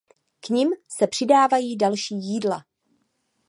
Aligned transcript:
K 0.39 0.49
nim 0.49 0.69
se 0.89 1.07
přidávají 1.07 1.77
další 1.77 2.15
jídla. 2.15 2.65